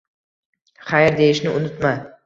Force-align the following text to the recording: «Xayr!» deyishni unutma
«Xayr!» 0.93 1.19
deyishni 1.21 1.57
unutma 1.61 1.97